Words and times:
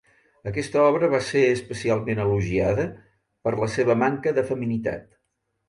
Aquesta 0.51 0.79
obra 0.83 1.09
va 1.11 1.19
ser 1.27 1.43
especialment 1.57 2.23
elogiada 2.25 2.87
per 3.49 3.55
la 3.63 3.71
seva 3.77 3.99
manca 4.07 4.37
de 4.41 4.49
feminitat. 4.51 5.09